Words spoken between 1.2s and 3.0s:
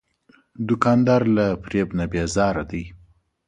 له فریب نه بیزاره دی.